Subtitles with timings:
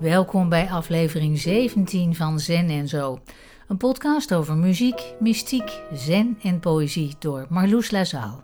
[0.00, 3.20] Welkom bij aflevering 17 van Zen en Zo.
[3.68, 8.40] Een podcast over muziek, mystiek, zen en poëzie door Marloes Lazaal.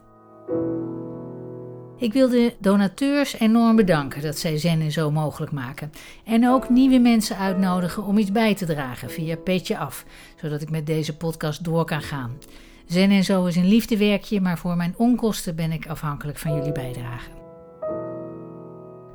[1.99, 5.93] Ik wil de donateurs enorm bedanken dat zij Zen en Zo mogelijk maken.
[6.25, 10.05] En ook nieuwe mensen uitnodigen om iets bij te dragen via Petje Af,
[10.41, 12.39] zodat ik met deze podcast door kan gaan.
[12.87, 16.73] Zen en Zo is een liefdewerkje, maar voor mijn onkosten ben ik afhankelijk van jullie
[16.73, 17.36] bijdrage.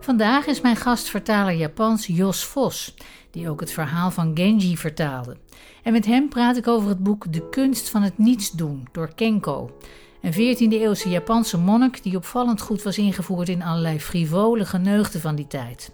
[0.01, 2.93] Vandaag is mijn gast vertaler Japans Jos Vos,
[3.31, 5.37] die ook het verhaal van Genji vertaalde.
[5.83, 9.13] En met hem praat ik over het boek De kunst van het niets doen door
[9.15, 9.77] Kenko.
[10.21, 15.47] Een 14e-eeuwse Japanse monnik die opvallend goed was ingevoerd in allerlei frivole geneugten van die
[15.47, 15.91] tijd.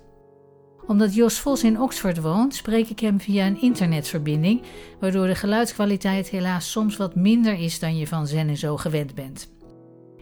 [0.85, 4.61] Omdat Jos Vos in Oxford woont, spreek ik hem via een internetverbinding,
[4.99, 9.15] waardoor de geluidskwaliteit helaas soms wat minder is dan je van Zen en zo gewend
[9.15, 9.56] bent.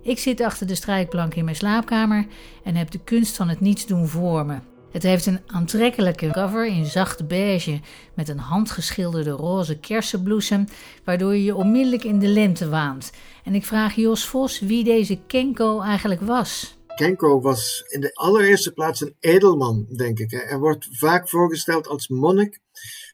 [0.06, 2.28] Ik zit achter de strijkplank in mijn slaapkamer
[2.64, 4.58] en heb de kunst van het niets doen voor me.
[4.92, 7.80] Het heeft een aantrekkelijke cover in zacht beige
[8.14, 10.66] met een handgeschilderde roze kersenbloesem,
[11.04, 13.12] waardoor je je onmiddellijk in de lente waant.
[13.44, 16.78] En ik vraag Jos Vos wie deze Kenko eigenlijk was.
[16.96, 20.32] Kenko was in de allereerste plaats een edelman, denk ik.
[20.32, 22.60] Hij wordt vaak voorgesteld als monnik,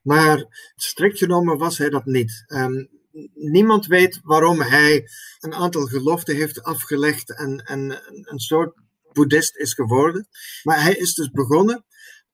[0.04, 2.44] maar strikt genomen was hij dat niet.
[2.48, 2.90] Um,
[3.34, 5.08] niemand weet waarom hij
[5.42, 8.74] een aantal geloften heeft afgelegd en, en een soort
[9.14, 10.28] boeddhist is geworden.
[10.64, 11.86] Maar hij is dus begonnen,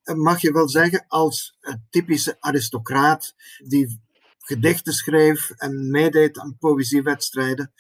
[0.04, 4.02] mag je wel zeggen, als een typische aristocraat die
[4.38, 7.74] gedichten schreef en meedeed aan poëziewedstrijden.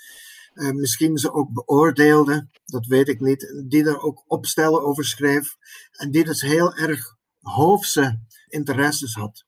[0.53, 5.55] Uh, misschien ze ook beoordeelde, dat weet ik niet, die er ook opstellen over schreef
[5.91, 9.45] en die dus heel erg hoofdse interesses had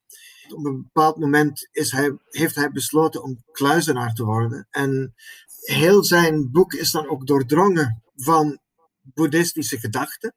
[0.53, 4.67] op een bepaald moment is hij, heeft hij besloten om kluizenaar te worden.
[4.69, 5.15] En
[5.61, 8.59] heel zijn boek is dan ook doordrongen van
[9.01, 10.33] boeddhistische gedachten.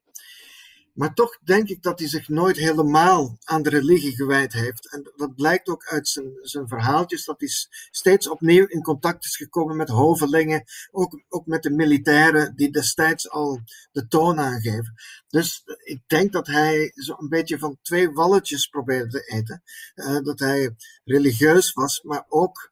[0.93, 4.91] Maar toch denk ik dat hij zich nooit helemaal aan de religie gewijd heeft.
[4.91, 7.49] En dat blijkt ook uit zijn, zijn verhaaltjes, dat hij
[7.91, 13.29] steeds opnieuw in contact is gekomen met hovelingen, ook, ook met de militairen die destijds
[13.29, 13.61] al
[13.91, 14.93] de toon aangeven.
[15.27, 19.63] Dus ik denk dat hij zo'n beetje van twee walletjes probeerde te eten.
[19.95, 22.71] Uh, dat hij religieus was, maar ook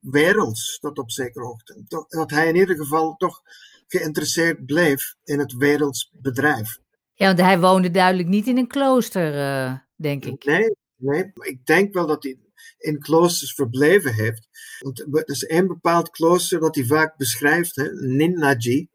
[0.00, 1.82] werelds, tot op zekere hoogte.
[2.08, 3.42] Dat hij in ieder geval toch
[3.86, 6.78] geïnteresseerd bleef in het werelds bedrijf.
[7.14, 10.44] Ja, want hij woonde duidelijk niet in een klooster, uh, denk ik.
[10.44, 12.38] Nee, nee, ik denk wel dat hij
[12.78, 14.48] in kloosters verbleven heeft.
[14.78, 18.88] Want er is één bepaald klooster dat hij vaak beschrijft, hè, Ninnaji.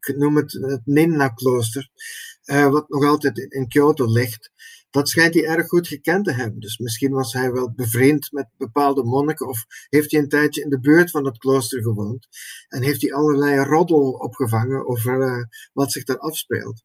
[0.00, 1.88] Ik noem het het Ninna-klooster,
[2.44, 4.50] uh, wat nog altijd in Kyoto ligt.
[4.90, 6.60] Dat schijnt hij erg goed gekend te hebben.
[6.60, 10.70] Dus misschien was hij wel bevriend met bepaalde monniken, of heeft hij een tijdje in
[10.70, 12.26] de buurt van het klooster gewoond.
[12.68, 16.82] En heeft hij allerlei roddel opgevangen over uh, wat zich daar afspeelt.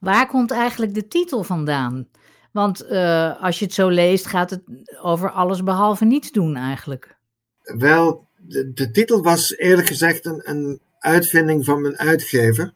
[0.00, 2.08] Waar komt eigenlijk de titel vandaan?
[2.52, 4.62] Want uh, als je het zo leest, gaat het
[5.02, 7.16] over alles behalve niets doen eigenlijk.
[7.62, 12.74] Wel, de, de titel was eerlijk gezegd een, een, uitvinding van mijn uitgever.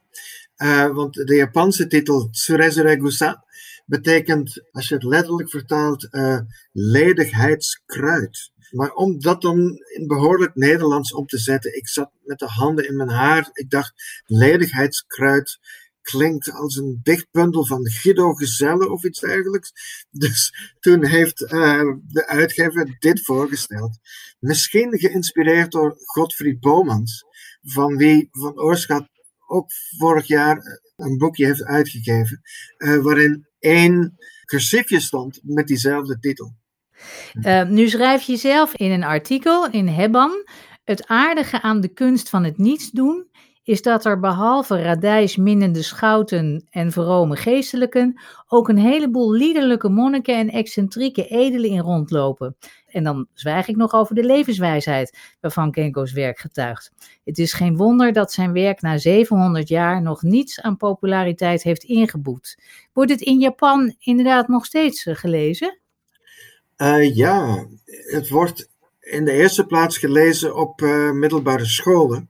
[0.57, 3.43] Uh, want de Japanse titel Tsurezuregusa
[3.89, 6.39] betekent, als je het letterlijk vertaalt, uh,
[6.71, 8.51] ledigheidskruid.
[8.71, 9.57] Maar om dat dan
[9.97, 13.49] in behoorlijk Nederlands om te zetten, ik zat met de handen in mijn haar.
[13.51, 13.93] Ik dacht,
[14.25, 15.59] ledigheidskruid
[16.01, 19.71] klinkt als een dicht bundel van Guido Gezelle of iets dergelijks.
[20.09, 23.97] Dus toen heeft uh, de uitgever dit voorgesteld.
[24.39, 27.23] Misschien geïnspireerd door Godfried Bomans,
[27.61, 29.09] van wie Van Oorschat
[29.47, 32.41] ook vorig jaar een boekje heeft uitgegeven,
[32.77, 36.53] uh, waarin één cursiefje stond met diezelfde titel.
[37.33, 40.43] Uh, nu schrijf je zelf in een artikel in Hebban
[40.83, 43.27] het aardige aan de kunst van het niets doen
[43.69, 50.49] is dat er behalve radijsminnende schouten en vrome geestelijken ook een heleboel liederlijke monniken en
[50.49, 52.55] excentrieke edelen in rondlopen.
[52.87, 56.91] En dan zwijg ik nog over de levenswijsheid waarvan Kenko's werk getuigt.
[57.23, 61.83] Het is geen wonder dat zijn werk na 700 jaar nog niets aan populariteit heeft
[61.83, 62.57] ingeboet.
[62.93, 65.79] Wordt het in Japan inderdaad nog steeds eh, gelezen?
[66.77, 72.29] Uh, ja, het wordt in de eerste plaats gelezen op uh, middelbare scholen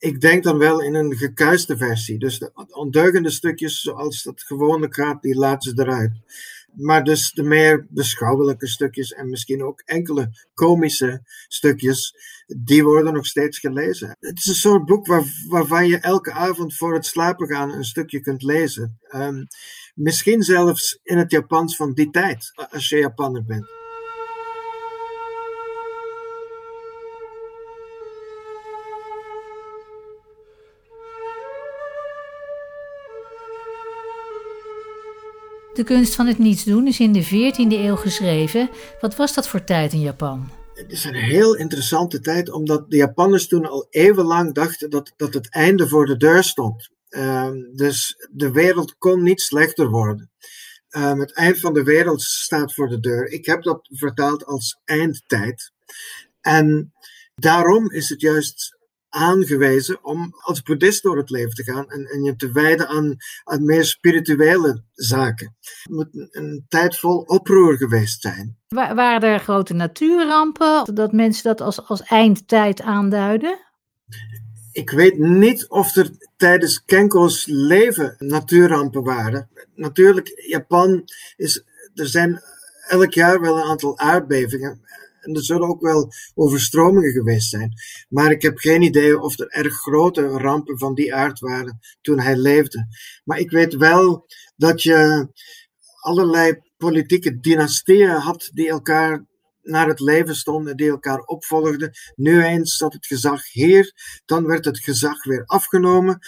[0.00, 2.18] ik denk dan wel in een gekuiste versie.
[2.18, 6.12] Dus de ondeugende stukjes, zoals dat gewoonlijk gaat, die laten ze eruit.
[6.74, 12.14] Maar dus de meer beschouwelijke stukjes en misschien ook enkele komische stukjes,
[12.46, 14.16] die worden nog steeds gelezen.
[14.20, 17.84] Het is een soort boek waar, waarvan je elke avond voor het slapen gaan een
[17.84, 18.98] stukje kunt lezen.
[19.14, 19.46] Um,
[19.94, 23.79] misschien zelfs in het Japans van die tijd, als je Japaner bent.
[35.80, 38.70] De kunst van het niets doen is in de 14e eeuw geschreven.
[39.00, 40.50] Wat was dat voor tijd in Japan?
[40.74, 45.34] Het is een heel interessante tijd, omdat de Japanners toen al eeuwenlang dachten dat, dat
[45.34, 46.90] het einde voor de deur stond.
[47.08, 50.30] Ehm, dus de wereld kon niet slechter worden.
[50.90, 53.26] Um, het eind van de wereld staat voor de deur.
[53.26, 55.72] Ik heb dat vertaald als eindtijd.
[56.40, 56.92] En
[57.34, 58.78] daarom is het juist
[59.10, 63.16] aangewezen om als boeddhist door het leven te gaan en, en je te wijden aan,
[63.44, 65.56] aan meer spirituele zaken.
[65.60, 68.58] Het moet een, een tijd vol oproer geweest zijn.
[68.68, 73.58] waren er grote natuurrampen, dat mensen dat als, als eindtijd aanduiden?
[74.72, 79.50] Ik weet niet of er tijdens Kenko's leven natuurrampen waren.
[79.74, 81.04] Natuurlijk, Japan
[81.36, 81.64] is,
[81.94, 82.40] er zijn
[82.88, 84.80] elk jaar wel een aantal aardbevingen.
[85.20, 87.72] En er zullen ook wel overstromingen geweest zijn.
[88.08, 92.20] Maar ik heb geen idee of er erg grote rampen van die aard waren toen
[92.20, 92.86] hij leefde.
[93.24, 94.26] Maar ik weet wel
[94.56, 95.28] dat je
[96.00, 99.26] allerlei politieke dynastieën had die elkaar
[99.62, 101.90] naar het leven stonden, die elkaar opvolgden.
[102.14, 103.92] Nu eens zat het gezag hier,
[104.24, 106.18] dan werd het gezag weer afgenomen.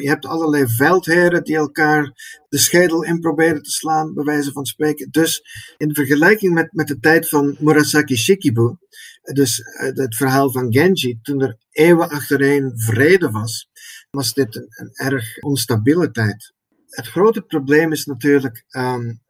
[0.00, 2.12] Je hebt allerlei veldheren die elkaar
[2.48, 5.10] de schedel in proberen te slaan, bij wijze van spreken.
[5.10, 5.42] Dus
[5.76, 8.76] in vergelijking met, met de tijd van Murasaki Shikibu,
[9.22, 13.68] dus eh, het verhaal van Genji, toen er eeuwen achtereen vrede was,
[14.10, 16.54] was dit een, erg onstabiele tijd.
[16.86, 19.20] Het grote probleem is natuurlijk um,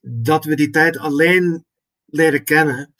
[0.00, 1.64] dat we die tijd alleen
[2.16, 2.94] leren kennen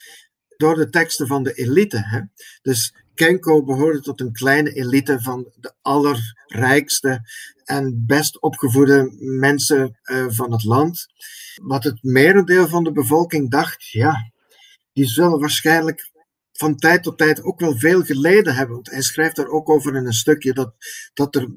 [0.57, 1.97] door de teksten van de elite.
[1.97, 2.21] Hè?
[2.61, 7.21] Dus Kenko behoorde tot een kleine elite van de allerrijkste
[7.63, 11.05] en best opgevoede mensen uh, van het land.
[11.61, 14.31] Wat het merendeel van de bevolking dacht, ja,
[14.93, 16.11] die zullen waarschijnlijk
[16.51, 18.75] van tijd tot tijd ook wel veel geleden hebben.
[18.75, 20.73] Want hij schrijft daar ook over in een stukje dat,
[21.13, 21.47] dat er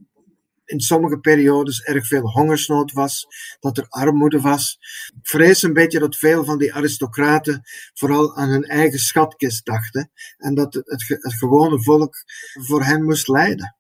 [0.70, 3.26] in sommige periodes erg veel hongersnood was,
[3.61, 4.78] dat er armoede was.
[5.20, 7.62] Ik vrees een beetje dat veel van die aristocraten
[7.94, 12.14] vooral aan hun eigen schatkist dachten en dat het, het gewone volk
[12.52, 13.75] voor hen moest lijden.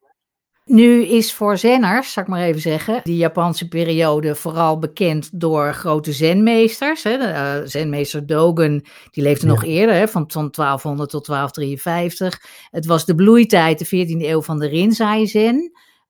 [0.70, 5.74] Nu is voor zenners, zal ik maar even zeggen, die Japanse periode vooral bekend door
[5.74, 7.02] grote zenmeesters.
[7.02, 7.18] Hè.
[7.18, 12.40] Uh, zenmeester Dogen, die leefde nog eerder, hè, van, van 1200 tot 1253.
[12.70, 15.26] Het was de bloeitijd, de 14e eeuw van de Rinzai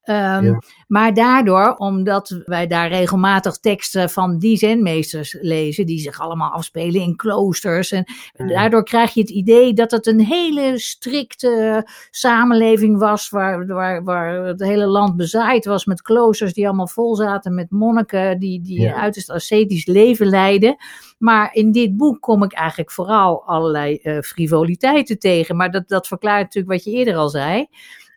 [0.05, 6.50] Um, Maar daardoor, omdat wij daar regelmatig teksten van die zenmeesters lezen, die zich allemaal
[6.50, 7.93] afspelen in kloosters.
[7.93, 8.06] En
[8.37, 14.44] daardoor krijg je het idee dat het een hele strikte samenleving was, waar, waar, waar
[14.44, 18.81] het hele land bezaaid was met kloosters die allemaal vol zaten met monniken die, die
[18.81, 18.94] ja.
[18.94, 20.76] uiterst ascetisch leven leiden.
[21.19, 25.56] Maar in dit boek kom ik eigenlijk vooral allerlei uh, frivoliteiten tegen.
[25.56, 27.67] Maar dat, dat verklaart natuurlijk wat je eerder al zei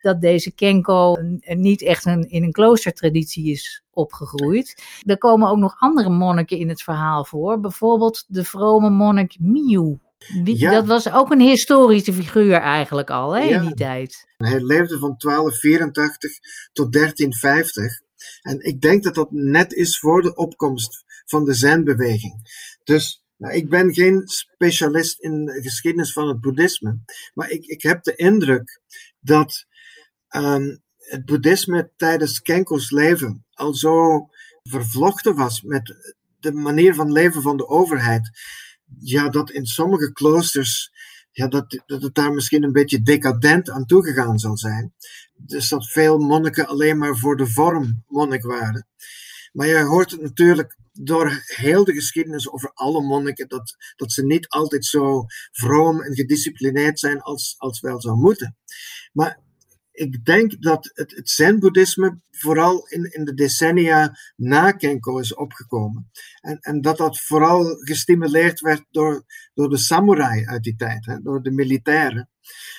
[0.04, 4.82] dat deze Kenko niet echt een, in een kloostertraditie is opgegroeid.
[5.06, 7.60] Er komen ook nog andere monniken in het verhaal voor.
[7.60, 9.98] Bijvoorbeeld de vrome monnik Miu.
[10.42, 14.26] Die, Dat was ook een historische figuur eigenlijk al hè, in die tijd.
[14.36, 16.38] Hij leefde van 1284
[16.72, 18.00] tot 1350.
[18.42, 22.34] En ik denk dat dat net is voor de opkomst van de Zen-beweging.
[22.84, 26.98] Dus nou, ik ben geen specialist in de geschiedenis van het boeddhisme,
[27.34, 28.80] maar ik, ik heb de indruk
[29.20, 29.66] dat
[30.96, 34.28] het boeddhisme tijdens Kenko's leven al zo
[34.62, 38.30] vervlochten was met de manier van leven van de overheid.
[38.98, 40.92] Ja, dat in sommige kloosters,
[41.30, 44.94] ja, dat, dat het daar misschien een beetje decadent aan toegegaan zal zijn.
[45.34, 48.86] Dus dat veel monniken alleen maar voor de vorm monnik waren.
[49.52, 54.24] Maar je hoort het natuurlijk door heel de geschiedenis over alle monniken, dat, dat ze
[54.24, 58.56] niet altijd zo vroom en gedisciplineerd zijn als, als wel zou moeten.
[59.12, 59.42] Maar
[59.94, 66.10] ik denk dat het, het Zen-boeddhisme vooral in, in de decennia na Kenko is opgekomen.
[66.40, 69.24] En, en dat dat vooral gestimuleerd werd door,
[69.54, 72.28] door de samurai uit die tijd, hè, door de militairen.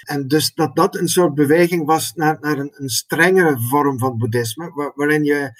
[0.04, 4.92] En dus dat dat een soort beweging was naar, naar een, strengere vorm van boeddhisme,
[4.96, 5.52] waarin je,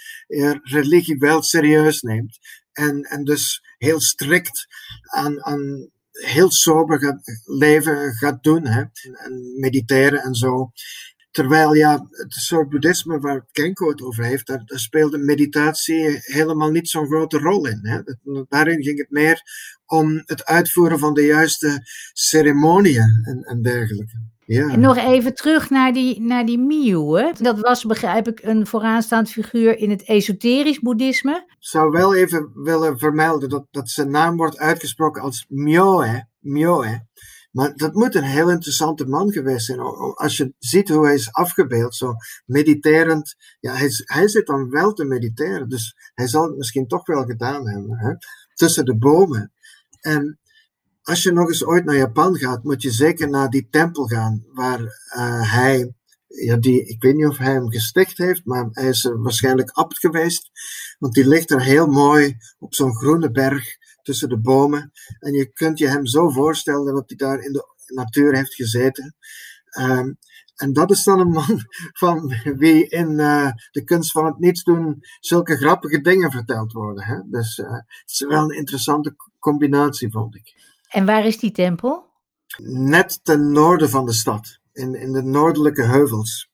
[0.64, 2.38] religie wel serieus neemt.
[2.72, 4.68] En, en dus heel strikt
[5.04, 8.66] aan, aan heel sober leven gaat doen.
[8.66, 8.84] Hè?
[9.14, 10.72] En mediteren en zo.
[11.36, 16.72] Terwijl ja, het soort boeddhisme waar Kenko het over heeft, daar, daar speelde meditatie helemaal
[16.72, 17.80] niet zo'n grote rol in.
[17.82, 18.00] Hè.
[18.50, 19.42] Daarin ging het meer
[19.86, 21.80] om het uitvoeren van de juiste
[22.14, 24.22] ceremonieën en, en dergelijke.
[24.46, 24.70] Ja.
[24.70, 27.20] En nog even terug naar die, naar die Miu.
[27.20, 27.32] Hè?
[27.40, 31.36] Dat was, begrijp ik, een vooraanstaand figuur in het esoterisch boeddhisme.
[31.36, 36.28] Ik zou wel even willen vermelden dat, dat zijn naam wordt uitgesproken als Myoe.
[36.40, 37.06] Myoe.
[37.56, 39.80] Maar dat moet een heel interessante man geweest zijn.
[40.16, 42.14] Als je ziet hoe hij is afgebeeld, zo
[42.46, 43.36] mediterend.
[43.60, 47.24] Ja, hij, hij zit dan wel te mediteren, dus hij zal het misschien toch wel
[47.24, 47.98] gedaan hebben.
[47.98, 48.14] Hè?
[48.54, 49.54] Tussen de bomen.
[50.00, 50.40] En
[51.02, 54.46] als je nog eens ooit naar Japan gaat, moet je zeker naar die tempel gaan
[54.54, 55.94] waar uh, hij,
[56.28, 60.00] ja, die, ik weet niet of hij hem gesticht heeft, maar hij is waarschijnlijk abt
[60.00, 60.50] geweest,
[61.00, 63.66] want die ligt er heel mooi op zo'n groene berg
[64.06, 64.92] tussen de bomen.
[65.20, 69.16] En je kunt je hem zo voorstellen dat hij daar in de natuur heeft gezeten.
[69.80, 70.18] Um,
[70.56, 71.62] en dat is dan een man
[72.04, 77.04] van wie in uh, de kunst van het niets doen zulke grappige dingen verteld worden.
[77.04, 77.20] Hè?
[77.26, 80.54] Dus uh, het is wel een interessante combinatie, vond ik.
[80.90, 82.06] En waar is die tempel?
[82.58, 86.50] Net ten noorden van de stad, in, in de noordelijke heuvels.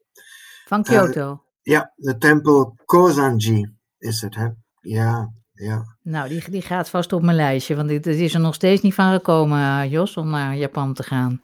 [0.65, 1.31] Van Kyoto?
[1.31, 4.47] Uh, ja, de tempel Kozanji is het, hè?
[4.81, 5.31] Ja,
[5.61, 5.95] ja.
[6.01, 8.93] Nou, die, die gaat vast op mijn lijstje, want het is er nog steeds niet
[8.93, 11.41] van gekomen, Jos, om naar Japan te gaan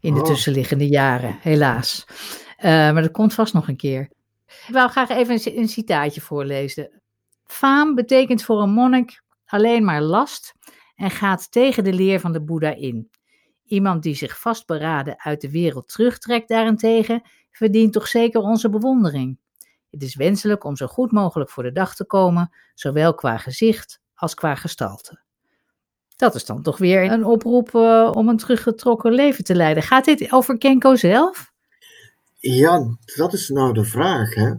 [0.00, 0.26] in de oh.
[0.26, 2.06] tussenliggende jaren, helaas.
[2.58, 4.10] Uh, maar dat komt vast nog een keer.
[4.46, 7.02] Ik wil graag even een, een citaatje voorlezen.
[7.44, 10.54] Faam betekent voor een monnik alleen maar last
[10.94, 13.10] en gaat tegen de leer van de Boeddha in.
[13.64, 19.38] Iemand die zich vastberaden uit de wereld terugtrekt daarentegen, verdient toch zeker onze bewondering.
[19.94, 24.00] Het is wenselijk om zo goed mogelijk voor de dag te komen, zowel qua gezicht
[24.14, 25.22] als qua gestalte.
[26.16, 29.82] Dat is dan toch weer een oproep uh, om een teruggetrokken leven te leiden.
[29.82, 31.52] Gaat dit over Kenko zelf?
[32.38, 34.34] Ja, dat is nou de vraag.
[34.34, 34.52] Hè?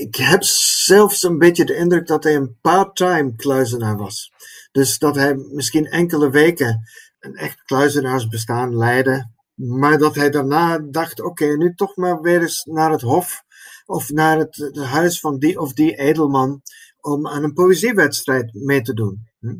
[0.00, 4.32] Ik heb zelfs een beetje de indruk dat hij een part-time kluizenaar was.
[4.72, 6.88] Dus dat hij misschien enkele weken
[7.20, 9.30] een echt kluizenaarsbestaan leidde.
[9.54, 13.42] Maar dat hij daarna dacht: oké, nu toch maar weer eens naar het hof
[13.88, 16.62] of naar het, het, huis van die of die edelman
[17.00, 19.26] om aan een poëziewedstrijd mee te doen.
[19.38, 19.56] Hm?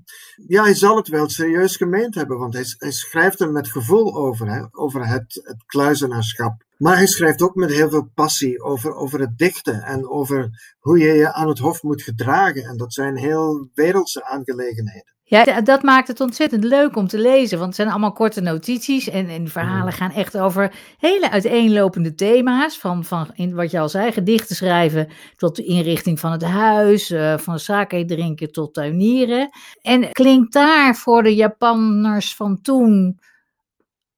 [0.46, 4.50] Ja, hij zal het wel serieus gemeend hebben, want hij, schrijft er met gevoel over,
[4.50, 6.64] hè, over het, het kluizenaarschap.
[6.76, 10.98] Maar hij schrijft ook met heel veel passie over, over het dichten en over hoe
[10.98, 12.62] je je aan het hof moet gedragen.
[12.62, 15.17] En dat zijn heel wereldse aangelegenheden.
[15.30, 19.08] Ja, dat maakt het ontzettend leuk om te lezen, want het zijn allemaal korte notities
[19.08, 22.78] en, en de verhalen gaan echt over hele uiteenlopende thema's.
[22.78, 27.10] Van, van in, wat je al zei, gedichten schrijven tot de inrichting van het huis,
[27.10, 29.50] uh, van sake drinken tot tuinieren.
[29.82, 33.20] En klinkt daar voor de Japanners van toen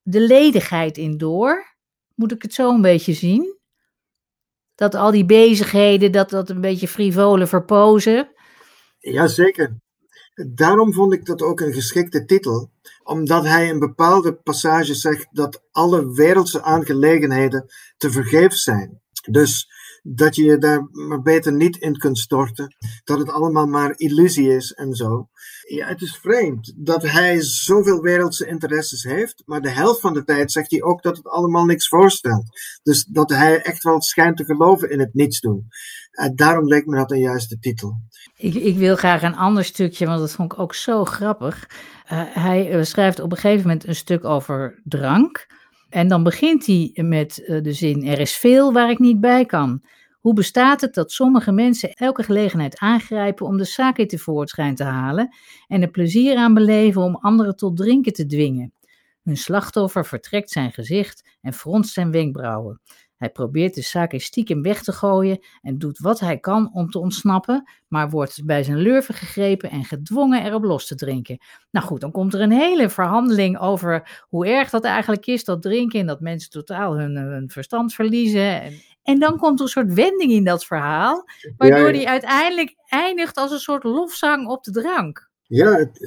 [0.02, 1.74] de ledigheid in door?
[2.14, 3.58] Moet ik het zo een beetje zien?
[4.74, 8.32] Dat al die bezigheden, dat dat een beetje frivole verpozen.
[8.98, 9.78] Jazeker.
[10.48, 12.70] Daarom vond ik dat ook een geschikte titel,
[13.02, 17.66] omdat hij in bepaalde passages zegt dat alle wereldse aangelegenheden
[17.96, 19.00] te vergeefs zijn.
[19.30, 19.68] Dus
[20.02, 24.54] dat je je daar maar beter niet in kunt storten, dat het allemaal maar illusie
[24.54, 25.28] is en zo.
[25.68, 30.24] Ja, het is vreemd dat hij zoveel wereldse interesses heeft, maar de helft van de
[30.24, 32.44] tijd zegt hij ook dat het allemaal niks voorstelt.
[32.82, 35.68] Dus dat hij echt wel schijnt te geloven in het niets doen.
[36.10, 38.00] En daarom leek me dat een juiste titel.
[38.36, 41.68] Ik, ik, wil graag een ander stukje, want dat vond ik ook zo grappig.
[42.12, 45.46] Uh, hij uh, schrijft op een gegeven moment een stuk over drank.
[45.90, 49.44] En dan begint hij met uh, de zin: Er is veel waar ik niet bij
[49.44, 49.82] kan.
[50.20, 55.34] Hoe bestaat het dat sommige mensen elke gelegenheid aangrijpen om de sake tevoorschijn te halen
[55.66, 58.72] en er plezier aan beleven om anderen tot drinken te dwingen?
[59.22, 62.80] Hun slachtoffer vertrekt zijn gezicht en fronst zijn wenkbrauwen.
[63.20, 66.98] Hij probeert de zaak stiekem weg te gooien en doet wat hij kan om te
[66.98, 71.38] ontsnappen, maar wordt bij zijn lurven gegrepen en gedwongen erop los te drinken.
[71.70, 75.62] Nou goed, dan komt er een hele verhandeling over hoe erg dat eigenlijk is, dat
[75.62, 78.62] drinken, en dat mensen totaal hun, hun verstand verliezen.
[78.62, 78.72] En,
[79.02, 81.24] en, dan komt er een soort wending in dat verhaal,
[81.56, 85.30] waardoor hij uiteindelijk eindigt als een soort lofzang op de drank.
[85.46, 85.98] Ja, het,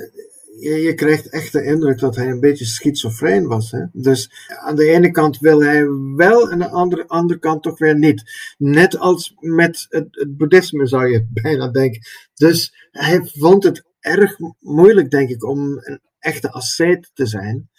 [0.60, 3.72] je, je, krijgt echt de indruk dat hij een beetje schizofreen was.
[3.72, 3.84] Hè?
[3.92, 7.80] Dus aan de ene kant wil hij wel en aan de andere, andere kant toch
[7.80, 8.54] weer niet.
[8.58, 12.02] Net als met het, het boeddhisme zou je bijna denken.
[12.34, 17.70] Dus hij vond het erg moeilijk, denk ik, om een echte asceet te zijn.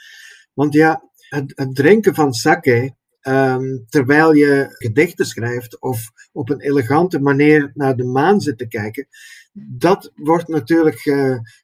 [0.53, 6.61] Want ja, het, het drinken van sake, um, terwijl je gedichten schrijft of op een
[6.61, 9.07] elegante manier naar de maan zit te kijken,
[9.55, 10.99] dat wordt natuurlijk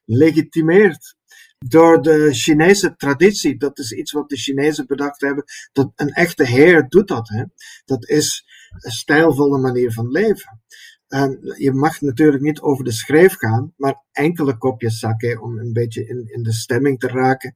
[0.05, 1.15] gelegitimeerd
[1.57, 3.57] door de Chinese traditie.
[3.57, 5.43] Dat is iets wat de Chinezen bedacht hebben.
[5.71, 7.29] Dat een echte heer doet dat.
[7.29, 7.43] Hè?
[7.85, 8.45] Dat is
[8.79, 10.61] een stijlvolle manier van leven.
[11.07, 15.73] En je mag natuurlijk niet over de schreef gaan, maar enkele kopjes sake om een
[15.73, 17.55] beetje in, in de stemming te raken.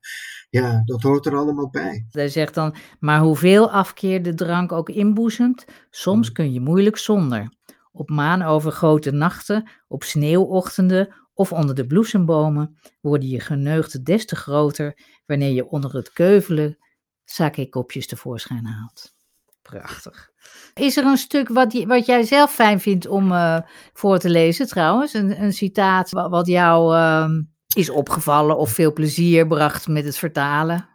[0.50, 2.06] Ja, dat hoort er allemaal bij.
[2.10, 7.50] Hij zegt dan, maar hoeveel afkeer de drank ook inboezemt, soms kun je moeilijk zonder
[7.96, 14.98] op maanovergrote nachten, op sneeuwochtenden of onder de bloesembomen worden je geneugten des te groter
[15.26, 16.78] wanneer je onder het keuvelen
[17.26, 19.14] sake-kopjes tevoorschijn haalt.
[19.62, 20.30] Prachtig.
[20.74, 23.60] Is er een stuk wat, wat jij zelf fijn vindt om uh,
[23.94, 25.14] voor te lezen trouwens?
[25.14, 27.30] Een, een citaat wat jou uh,
[27.76, 30.90] is opgevallen of veel plezier bracht met het vertalen?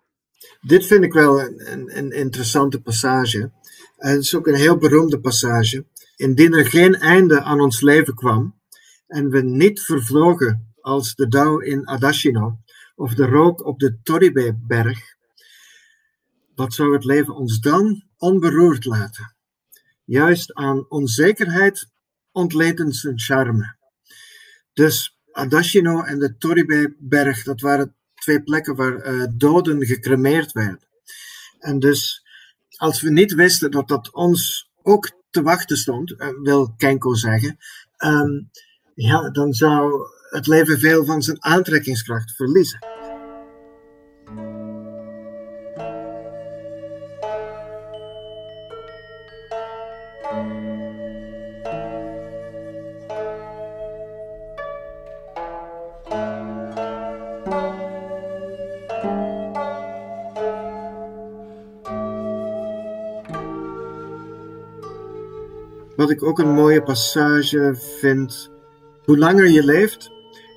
[0.61, 3.51] Dit vind ik wel een, een, interessante passage.
[3.97, 5.85] En het is ook een heel beroemde passage.
[6.21, 8.61] Indien er geen einde aan ons leven kwam
[9.07, 12.59] en we niet vervlogen als de dauw in Adashino
[12.95, 14.99] of de rook op de Toribe-berg,
[16.55, 19.35] wat zou het leven ons dan onberoerd laten?
[20.05, 21.89] Juist aan onzekerheid
[22.33, 23.77] ontleten zijn charme.
[24.73, 30.89] Dus Adashino en de Toribe-berg, dat waren twee plekken waar uh, doden gecremeerd werden.
[31.59, 32.27] En dus,
[32.77, 37.59] als we niet wisten dat dat ons ook te wachten stond, uh, wil Kenko zeggen,
[38.05, 38.51] um,
[38.95, 42.79] ja, dan zou het leven veel van zijn aantrekkingskracht verliezen.
[66.11, 68.51] Ik ook een mooie passage vind.
[69.05, 70.11] Hoe langer je leeft,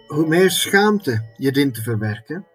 [0.07, 2.47] hoe meer schaamte je dient te verwerken.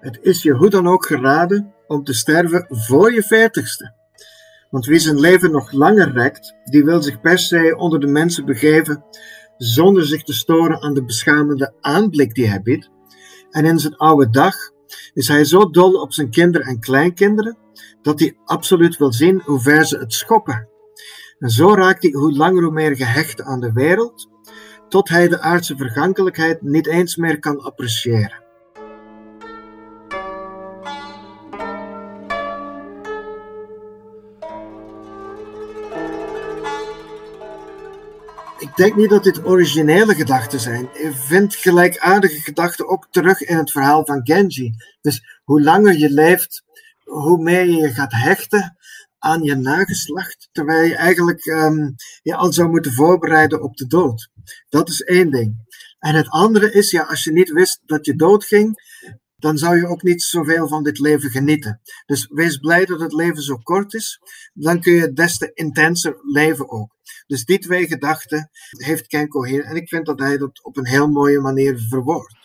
[0.00, 3.94] Het is je hoe dan ook geraden om te sterven voor je veertigste.
[4.70, 8.44] Want wie zijn leven nog langer rekt, die wil zich per se onder de mensen
[8.44, 9.04] begeven,
[9.56, 12.90] zonder zich te storen aan de beschamende aanblik die hij biedt.
[13.50, 14.54] En in zijn oude dag
[15.12, 17.58] is hij zo dol op zijn kinderen en kleinkinderen,
[18.02, 20.72] dat hij absoluut wil zien hoe ver ze het schoppen
[21.44, 24.28] en zo raakt hij hoe langer hoe meer gehecht aan de wereld,
[24.88, 28.42] tot hij de aardse vergankelijkheid niet eens meer kan appreciëren.
[38.58, 40.88] Ik denk niet dat dit originele gedachten zijn.
[40.92, 44.74] Je vindt gelijkaardige gedachten ook terug in het verhaal van Genji.
[45.00, 46.64] Dus hoe langer je leeft,
[47.04, 48.76] hoe meer je je gaat hechten
[49.24, 54.30] aan je nageslacht, terwijl je eigenlijk um, je al zou moeten voorbereiden op de dood.
[54.68, 55.56] Dat is één ding.
[55.98, 58.76] En het andere is, ja, als je niet wist dat je dood ging,
[59.36, 61.80] dan zou je ook niet zoveel van dit leven genieten.
[62.06, 64.20] Dus wees blij dat het leven zo kort is,
[64.52, 66.96] dan kun je des te intenser leven ook.
[67.26, 70.86] Dus die twee gedachten heeft Kenko hier en ik vind dat hij dat op een
[70.86, 72.36] heel mooie manier verwoordt.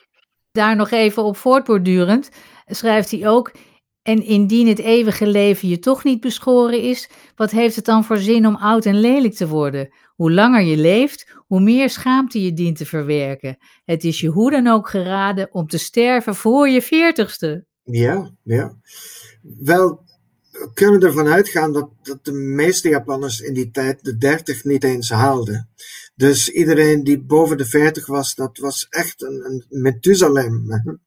[0.52, 2.30] Daar nog even op voortbordurend
[2.66, 3.52] schrijft hij ook:
[4.10, 8.18] en indien het eeuwige leven je toch niet beschoren is, wat heeft het dan voor
[8.18, 9.90] zin om oud en lelijk te worden?
[10.16, 13.58] Hoe langer je leeft, hoe meer schaamte je dient te verwerken.
[13.86, 17.66] Het is je hoe dan ook geraden om te sterven voor je veertigste.
[17.84, 18.78] Ja, ja.
[19.42, 20.04] Wel,
[20.52, 24.84] we kunnen ervan uitgaan dat, dat de meeste Japanners in die tijd de 30 niet
[24.84, 25.70] eens haalden.
[26.16, 31.02] Dus iedereen die boven de 40 was, dat was echt een, een.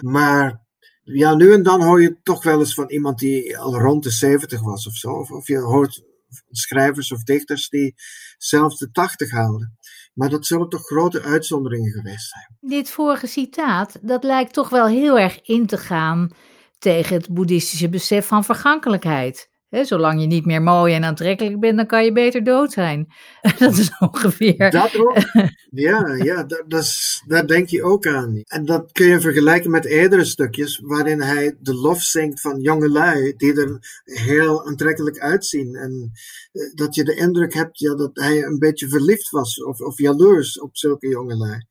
[0.00, 0.68] Maar
[1.12, 4.10] ja, nu en dan hoor je toch wel eens van iemand die al rond de
[4.10, 5.10] 70 was of zo.
[5.10, 6.02] Of, of je hoort
[6.50, 7.94] schrijvers of dichters die
[8.38, 9.78] zelfs de 80 haalden.
[10.14, 12.56] Maar dat zullen toch grote uitzonderingen geweest zijn.
[12.60, 16.30] Dit vorige citaat, dat lijkt toch wel heel erg in te gaan
[16.78, 21.86] tegen het boeddhistische besef van vergankelijkheid zolang je niet meer mooi en aantrekkelijk bent, dan
[21.86, 23.06] kan je beter dood zijn.
[23.58, 24.70] dat is ongeveer.
[24.70, 25.16] Dat ook.
[25.72, 28.42] Ja, ja dat, dat is, daar denk je ook aan.
[28.46, 32.88] En dat kun je vergelijken met eerdere stukjes, waarin hij de lof zingt van jonge
[32.88, 35.74] lui, die er heel aantrekkelijk uitzien.
[35.74, 36.10] En
[36.52, 39.98] eh, dat je de indruk hebt ja, dat hij een beetje verliefd was, of, of
[39.98, 41.66] jaloers op zulke jonge lui.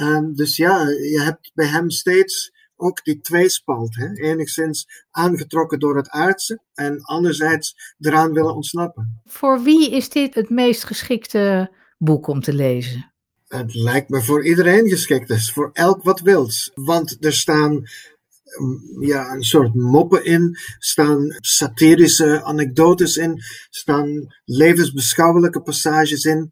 [0.00, 3.96] Um, dus ja, je hebt bij hem steeds ook die tweespalt.
[3.96, 4.12] Hè?
[4.12, 9.20] Enigszins aangetrokken door het aardse en anderzijds eraan willen ontsnappen.
[9.24, 13.12] Voor wie is dit het meest geschikte boek om te lezen?
[13.48, 15.28] Het lijkt me voor iedereen geschikt.
[15.28, 16.70] Dus voor elk wat wils.
[16.74, 25.62] Want er staan mm, ja, een soort moppen in, staan satirische anekdotes in, staan levensbeschouwelijke
[25.62, 26.50] passages in.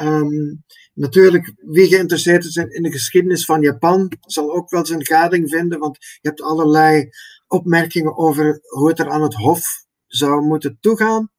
[0.00, 5.50] Um, Natuurlijk, wie geïnteresseerd is in de geschiedenis van Japan, zal ook wel zijn gading
[5.50, 7.08] vinden, want je hebt allerlei
[7.48, 11.30] opmerkingen over hoe het er aan het hof zou moeten toegaan.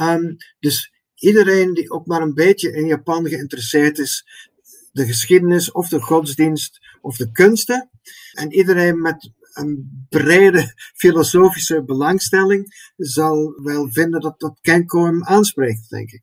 [0.00, 4.26] Um, dus iedereen die ook maar een beetje in Japan geïnteresseerd is,
[4.92, 7.90] de geschiedenis of de godsdienst of de kunsten,
[8.32, 15.88] en iedereen met een brede filosofische belangstelling zal wel vinden dat dat Kenko hem aanspreekt,
[15.88, 16.22] denk ik.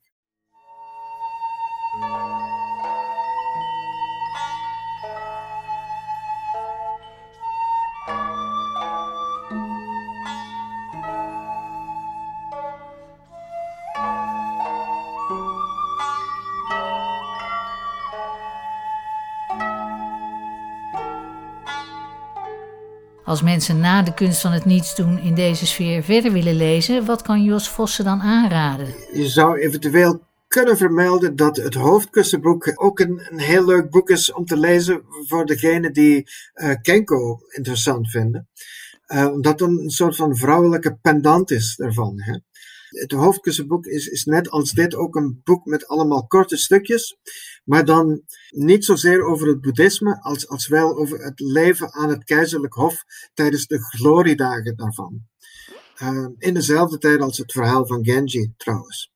[23.28, 27.04] Als mensen na de kunst van het niets doen in deze sfeer verder willen lezen,
[27.04, 28.86] wat kan Jos Vossen dan aanraden?
[29.12, 34.44] Je zou eventueel kunnen vermelden dat het hoofdkussenboek ook een, heel leuk boek is om
[34.44, 38.48] te lezen voor degenen die uh, Kenko interessant vinden.
[39.14, 42.14] Uh, omdat het een soort van vrouwelijke pendant is daarvan.
[42.22, 42.38] Hè?
[42.88, 47.16] Het hoofdkussenboek is, is net als dit ook een boek met allemaal korte stukjes,
[47.64, 52.24] maar dan niet zozeer over het boeddhisme als, als wel over het leven aan het
[52.24, 55.26] keizerlijk hof tijdens de gloriedagen daarvan.
[56.02, 59.12] Uh, in dezelfde tijd als het verhaal van Genji trouwens.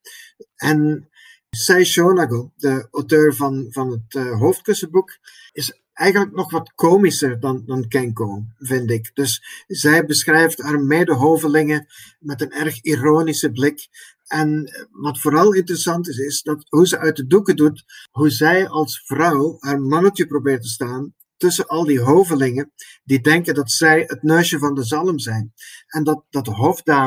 [0.57, 1.11] En
[1.57, 5.19] Sei Shonago, de auteur van, van het uh, hoofdkussenboek,
[5.53, 9.11] is eigenlijk nog wat komischer dan, dan Kenko, vind ik.
[9.15, 11.87] Dus zij beschrijft haar medehovelingen
[12.19, 13.89] met een erg ironische blik.
[14.27, 18.69] En wat vooral interessant is, is dat hoe ze uit de doeken doet, hoe zij
[18.69, 22.73] als vrouw haar mannetje probeert te staan tussen al die hovelingen
[23.05, 25.53] die denken dat zij het neusje van de zalm zijn.
[25.87, 26.47] En dat, dat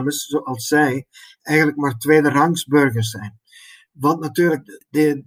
[0.07, 1.07] zoals zij,
[1.41, 3.39] eigenlijk maar tweede burgers zijn.
[3.91, 5.23] Want natuurlijk, de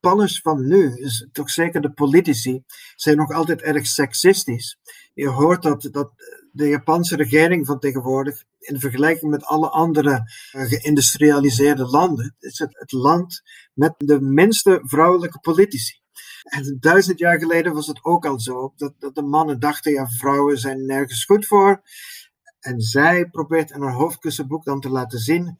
[0.00, 0.94] Japanners van nu,
[1.32, 2.62] toch zeker de politici,
[2.94, 4.78] zijn nog altijd erg seksistisch.
[5.14, 6.12] Je hoort dat, dat
[6.52, 10.10] de Japanse regering van tegenwoordig, in vergelijking met alle andere
[10.52, 13.42] eh, geïndustrialiseerde landen, het, het land
[13.74, 16.00] met de minste vrouwelijke politici.
[16.42, 20.06] En duizend jaar geleden was het ook al zo, dat, dat de mannen dachten, ja,
[20.06, 21.82] vrouwen zijn nergens goed voor.
[22.60, 25.58] En zij probeert in haar hoofdkussenboek dan te laten zien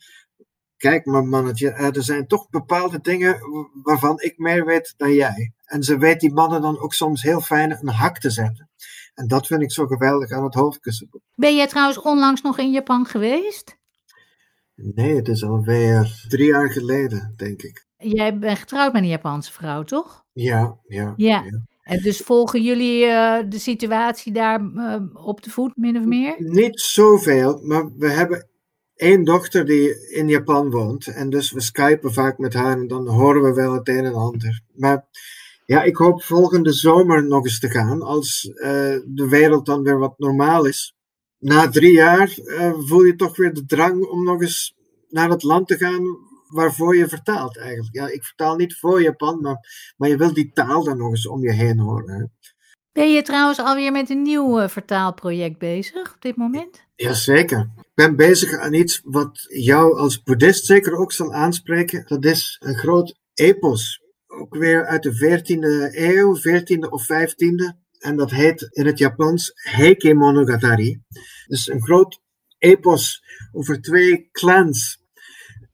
[0.78, 3.38] kijk maar mannetje, eh, er zijn toch bepaalde dingen
[3.82, 5.52] waarvan ik meer weet dan jij.
[5.64, 8.70] En ze weet die mannen dan ook soms heel fijn een hak te zetten.
[9.14, 11.22] En dat vind ik zo geweldig aan het hoofdkussenboek.
[11.34, 13.76] Ben jij trouwens onlangs nog in Japan geweest?
[14.74, 17.86] Nee, het is alweer drie jaar geleden, denk ik.
[17.96, 20.24] Jij bent getrouwd met een Japanse vrouw, toch?
[20.32, 21.12] Ja, ja.
[21.16, 21.44] Ja.
[21.82, 26.34] En dus volgen jullie uh, de situatie daar uh, op de voet, min of meer?
[26.38, 28.47] Niet zoveel, maar we hebben
[28.98, 31.06] één dochter die in Japan woont.
[31.06, 34.14] En dus we skypen vaak met haar en dan horen we wel het een en
[34.14, 34.60] ander.
[34.74, 35.06] Maar
[35.66, 38.62] ja, ik hoop volgende zomer nog eens te gaan, als uh,
[39.04, 40.96] de wereld dan weer wat normaal is.
[41.38, 44.76] Na drie jaar uh, voel je toch weer de drang om nog eens
[45.08, 47.94] naar het land te gaan waarvoor je vertaalt eigenlijk.
[47.94, 51.28] Ja, ik vertaal niet voor Japan, maar, maar je wil die taal dan nog eens
[51.28, 52.32] om je heen horen.
[52.92, 56.87] Ben je trouwens alweer met een nieuw uh, vertaalproject bezig op dit moment?
[57.00, 57.70] Jazeker.
[57.76, 62.04] Ik ben bezig aan iets wat jou als boeddhist zeker ook zal aanspreken.
[62.06, 64.02] Dat is een groot epos.
[64.26, 67.76] Ook weer uit de 14e eeuw, 14e of 15e.
[67.98, 71.02] En dat heet in het Japans Heike Monogatari.
[71.46, 72.20] Dus een groot
[72.58, 75.02] epos over twee clans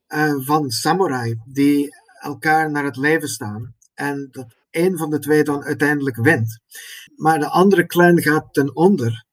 [0.07, 3.75] uh, van samurai die elkaar naar het leven staan.
[3.93, 6.59] En dat een van de twee dan uiteindelijk wint.
[7.15, 9.25] Maar de andere clan gaat ten onder.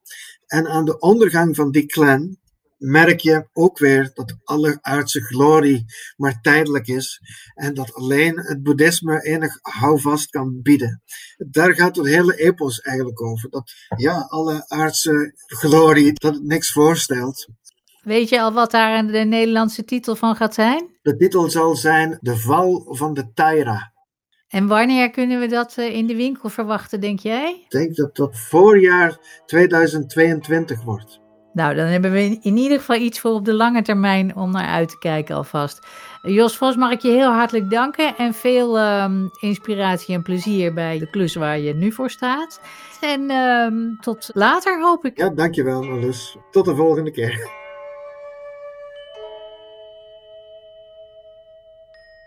[0.52, 2.36] En aan de ondergang van die clan
[2.78, 5.84] merk je ook weer dat alle aardse glorie
[6.16, 7.20] maar tijdelijk is
[7.54, 11.02] en dat alleen het boeddhisme enig houvast kan bieden.
[11.36, 13.50] Daar gaat het hele epos eigenlijk over.
[13.50, 17.48] Dat ja, alle aardse glorie, dat het niks voorstelt.
[18.02, 20.98] Weet je al wat daar de Nederlandse titel van gaat zijn?
[21.02, 23.91] De titel zal zijn De Val van de Taira.
[24.52, 27.60] En wanneer kunnen we dat eh, in de winkel verwachten, denk jij?
[27.64, 31.20] Ik denk dat dat voorjaar 2022 wordt.
[31.52, 34.68] Nou, dan hebben we in ieder geval iets voor op de lange termijn om naar
[34.68, 35.86] uit te kijken alvast.
[36.22, 40.98] Jos Vos, mag ik je heel hartelijk danken en veel um, inspiratie en plezier bij
[40.98, 42.60] de klus waar je nu voor staat.
[43.00, 45.18] En um, tot later hoop ik.
[45.18, 46.36] Ja, dankjewel Marloes.
[46.50, 47.60] Tot de volgende keer.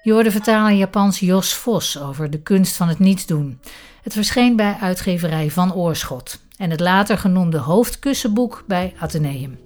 [0.06, 3.60] Je hoorde vertaler Japans Jos Vos over de kunst van het niets doen.
[4.02, 9.60] Het verscheen bij uitgeverij Van Oorschot en het later genoemde hoofdkussenboek bij Atheneum.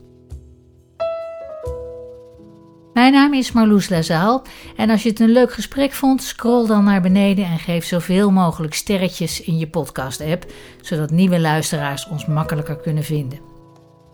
[2.93, 4.43] Mijn naam is Marloes Lazaal
[4.75, 8.31] en als je het een leuk gesprek vond, scroll dan naar beneden en geef zoveel
[8.31, 10.45] mogelijk sterretjes in je podcast-app,
[10.81, 13.48] zodat nieuwe luisteraars ons makkelijker kunnen vinden.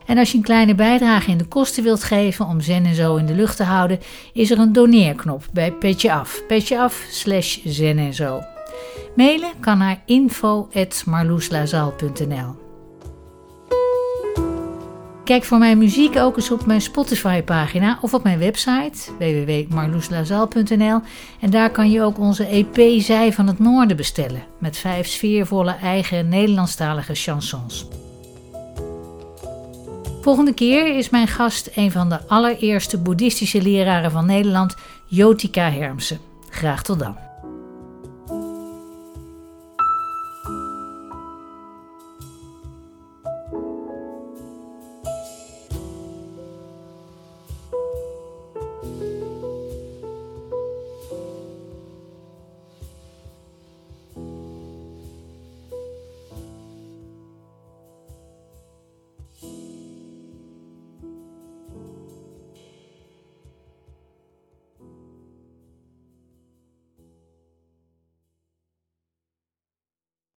[0.05, 3.15] En als je een kleine bijdrage in de kosten wilt geven om Zen en Zo
[3.15, 3.99] in de lucht te houden,
[4.33, 6.41] is er een doneerknop bij Petje Af.
[6.47, 8.41] Petje Af slash Zen en Zo.
[9.15, 12.63] Mailen kan naar info.marloeslazal.nl
[15.23, 21.01] Kijk voor mijn muziek ook eens op mijn Spotify-pagina of op mijn website www.marloeslazal.nl
[21.41, 25.75] en daar kan je ook onze EP Zij van het Noorden bestellen met vijf sfeervolle
[25.75, 27.87] eigen Nederlandstalige chansons.
[30.25, 36.19] Volgende keer is mijn gast een van de allereerste boeddhistische leraren van Nederland, Jotika Hermsen.
[36.49, 37.24] Graag tot dan.